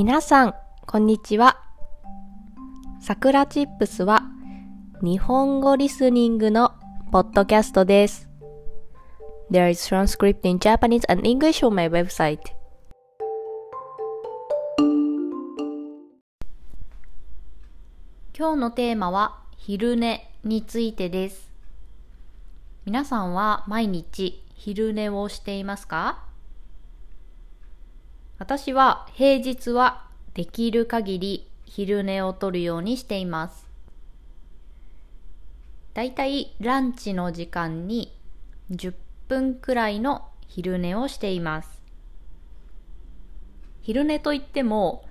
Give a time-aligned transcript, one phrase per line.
[0.00, 0.54] 皆さん、
[0.86, 1.60] こんにちは。
[3.02, 4.22] さくらチップスは
[5.02, 6.72] 日本語リスニングの
[7.12, 8.26] ポッドキャストです。
[9.50, 12.38] There is transcript in Japanese and English on my website.
[18.34, 21.52] 今日のテーマは昼寝についてです。
[22.86, 26.29] 皆さんは毎日昼寝をしていますか？
[28.40, 33.68] 私は平日はできる限り昼寝をとるようにしています。
[35.92, 38.18] だいたいランチの時間に
[38.70, 38.94] 10
[39.28, 41.82] 分くらいの昼寝をしています。
[43.82, 45.04] 昼寝といっても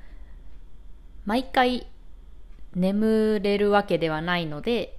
[1.23, 1.85] 毎回
[2.73, 4.97] 眠れるわけではないので、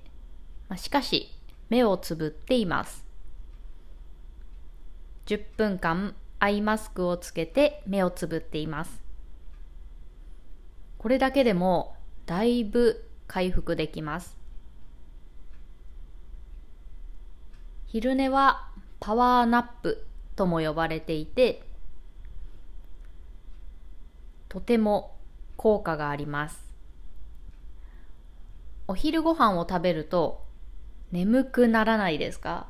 [0.68, 1.34] まあしかし
[1.68, 3.04] 目をつぶっています。
[5.26, 9.00] 10分間アイマスクをつけて目をつぶっています。
[10.98, 11.94] これだけでも
[12.26, 14.36] だいぶ回復できます。
[17.86, 20.06] 昼寝はパワーナップ
[20.36, 21.62] とも呼ばれていて、
[24.48, 25.16] とても
[25.56, 26.58] 効果があります。
[28.88, 30.44] お昼ご飯を食べると
[31.12, 32.66] 眠くならないですか？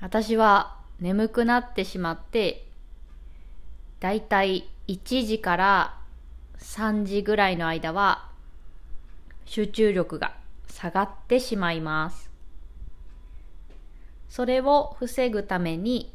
[0.00, 2.66] 私は眠くなってしまって、
[4.00, 5.98] だいたい1時から
[6.58, 8.28] 3時ぐらいの間は
[9.44, 10.34] 集中力が
[10.68, 12.30] 下がってしまいます。
[14.28, 16.12] それを防ぐために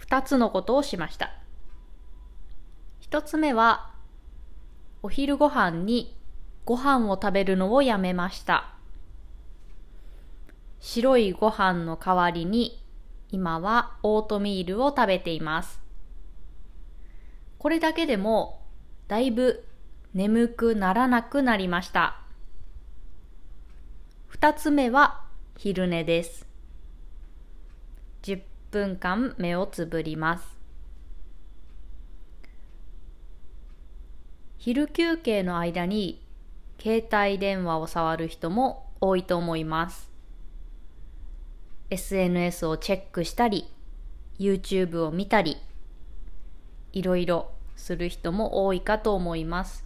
[0.00, 1.32] 2つのことをしました。
[3.10, 3.90] 1つ目は
[5.02, 6.16] お昼ご飯に
[6.64, 8.74] ご飯を食べるのをやめました。
[10.80, 12.82] 白いご飯の代わりに
[13.36, 15.78] 今はオートミールを食べています。
[17.58, 18.62] これだけでも
[19.08, 19.62] だいぶ
[20.14, 22.18] 眠くならなくなりました。
[24.26, 25.20] 二つ目は
[25.58, 26.46] 昼寝です。
[28.22, 28.40] 10
[28.70, 30.56] 分間目をつぶります。
[34.56, 36.22] 昼休憩の間に
[36.80, 40.15] 携帯電話を触る人も多いと思います。
[41.90, 43.72] SNS をチェックしたり、
[44.38, 45.56] YouTube を見たり、
[46.92, 49.84] いろいろする人も多いかと思います。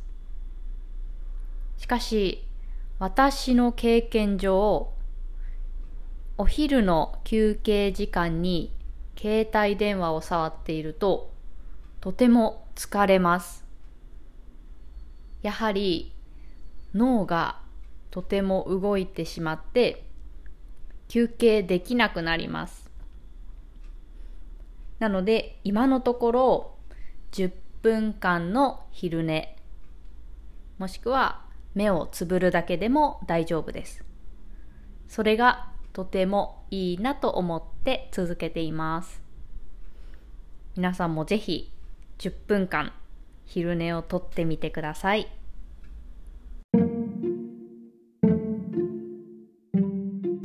[1.76, 2.46] しかし、
[2.98, 4.92] 私の経験上、
[6.38, 8.72] お昼の休憩時間に
[9.18, 11.30] 携帯電話を触っていると、
[12.00, 13.64] とても疲れます。
[15.42, 16.12] やはり
[16.94, 17.60] 脳が
[18.10, 20.04] とても動いてしまって
[21.10, 22.88] 休憩できなくなります。
[25.00, 26.74] なので今のところ
[27.32, 27.50] 10
[27.82, 29.56] 分間の昼寝
[30.78, 31.44] もしくは
[31.74, 34.04] 目をつぶるだけでも大丈夫です。
[35.08, 39.20] それがとてもいいなと思って続けています。
[40.76, 41.72] 皆さんもぜひ
[42.18, 42.92] 10分間
[43.46, 45.39] 昼寝をとってみてください。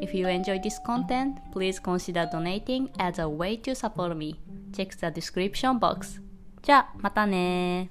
[0.00, 4.40] if you enjoy this content, please consider donating as a way to support me.
[4.72, 6.20] Check the description box.
[6.62, 7.90] じゃあ、またね